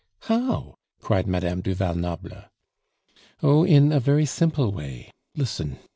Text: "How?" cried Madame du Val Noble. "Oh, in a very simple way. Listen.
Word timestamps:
"How?" 0.21 0.73
cried 0.99 1.27
Madame 1.27 1.61
du 1.61 1.75
Val 1.75 1.93
Noble. 1.93 2.45
"Oh, 3.43 3.63
in 3.63 3.91
a 3.91 3.99
very 3.99 4.25
simple 4.25 4.71
way. 4.71 5.11
Listen. 5.37 5.77